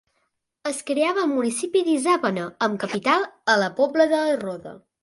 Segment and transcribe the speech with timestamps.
[0.69, 4.79] Es creava el municipi d'Isàvena, amb capital a la Pobla de Roda.